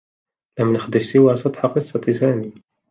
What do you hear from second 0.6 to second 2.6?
نخذش سوى سطح قصّة سامي.